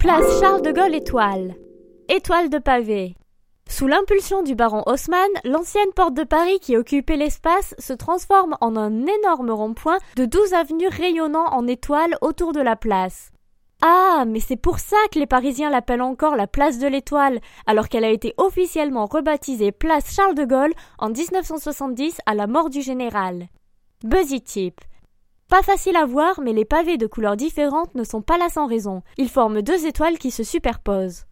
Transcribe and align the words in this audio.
Place 0.00 0.40
Charles 0.40 0.62
de 0.62 0.72
Gaulle 0.72 0.94
Étoile. 0.94 1.56
Étoile 2.08 2.48
de 2.48 2.56
pavé. 2.56 3.16
Sous 3.68 3.86
l'impulsion 3.86 4.42
du 4.42 4.54
baron 4.54 4.82
Haussmann, 4.86 5.28
l'ancienne 5.44 5.92
porte 5.94 6.14
de 6.14 6.24
Paris 6.24 6.58
qui 6.58 6.78
occupait 6.78 7.18
l'espace 7.18 7.74
se 7.78 7.92
transforme 7.92 8.56
en 8.62 8.76
un 8.76 9.04
énorme 9.06 9.50
rond-point 9.50 9.98
de 10.16 10.24
douze 10.24 10.54
avenues 10.54 10.88
rayonnant 10.88 11.44
en 11.52 11.66
étoiles 11.66 12.16
autour 12.22 12.54
de 12.54 12.62
la 12.62 12.76
place. 12.76 13.30
Ah, 13.82 14.24
mais 14.26 14.40
c'est 14.40 14.56
pour 14.56 14.78
ça 14.78 14.96
que 15.12 15.18
les 15.18 15.26
Parisiens 15.26 15.68
l'appellent 15.68 16.00
encore 16.00 16.34
la 16.34 16.46
place 16.46 16.78
de 16.78 16.88
l'Étoile, 16.88 17.38
alors 17.66 17.90
qu'elle 17.90 18.04
a 18.04 18.10
été 18.10 18.32
officiellement 18.38 19.04
rebaptisée 19.04 19.70
place 19.70 20.14
Charles 20.14 20.34
de 20.34 20.46
Gaulle 20.46 20.72
en 20.98 21.10
1970 21.10 22.22
à 22.24 22.32
la 22.32 22.46
mort 22.46 22.70
du 22.70 22.80
général. 22.80 23.48
Buzzy 24.02 24.40
Tip. 24.40 24.80
Pas 25.50 25.62
facile 25.62 25.96
à 25.96 26.06
voir, 26.06 26.40
mais 26.40 26.52
les 26.52 26.64
pavés 26.64 26.96
de 26.96 27.08
couleurs 27.08 27.36
différentes 27.36 27.96
ne 27.96 28.04
sont 28.04 28.22
pas 28.22 28.38
là 28.38 28.48
sans 28.48 28.68
raison. 28.68 29.02
Ils 29.18 29.28
forment 29.28 29.62
deux 29.62 29.84
étoiles 29.84 30.16
qui 30.16 30.30
se 30.30 30.44
superposent. 30.44 31.24